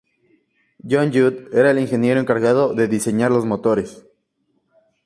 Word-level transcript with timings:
John 0.81 1.11
Judd 1.13 1.53
era 1.53 1.69
el 1.69 1.77
ingeniero 1.77 2.19
encargado 2.19 2.73
de 2.73 2.87
diseñar 2.87 3.29
los 3.29 3.45
motores. 3.45 4.03